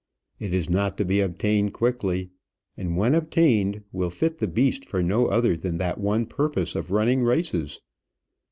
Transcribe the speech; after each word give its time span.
It 0.39 0.51
is 0.51 0.67
not 0.67 0.97
to 0.97 1.05
be 1.05 1.19
obtained 1.19 1.73
quickly, 1.75 2.31
and, 2.75 2.97
when 2.97 3.13
obtained, 3.13 3.83
will 3.91 4.09
fit 4.09 4.39
the 4.39 4.47
beast 4.47 4.83
for 4.83 5.03
no 5.03 5.27
other 5.27 5.55
than 5.55 5.77
that 5.77 5.99
one 5.99 6.25
purpose 6.25 6.75
of 6.75 6.89
running 6.89 7.21
races. 7.23 7.81